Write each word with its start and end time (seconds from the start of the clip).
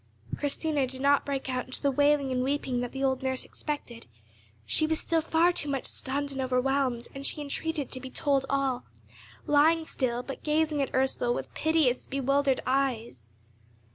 Christina 0.35 0.87
did 0.87 0.99
not 0.99 1.27
break 1.27 1.47
out 1.47 1.65
into 1.65 1.79
the 1.79 1.91
wailing 1.91 2.31
and 2.31 2.43
weeping 2.43 2.81
that 2.81 2.91
the 2.91 3.03
old 3.03 3.21
nurse 3.21 3.45
expected; 3.45 4.07
she 4.65 4.87
was 4.87 4.99
still 4.99 5.21
far 5.21 5.53
too 5.53 5.69
much 5.69 5.85
stunned 5.85 6.31
and 6.31 6.41
overwhelmed, 6.41 7.07
and 7.13 7.23
she 7.23 7.39
entreated 7.39 7.91
to 7.91 7.99
be 7.99 8.09
told 8.09 8.43
all, 8.49 8.83
lying 9.45 9.85
still, 9.85 10.23
but 10.23 10.41
gazing 10.41 10.81
at 10.81 10.91
Ursel 10.95 11.35
with 11.35 11.53
piteous 11.53 12.07
bewildered 12.07 12.61
eyes. 12.65 13.33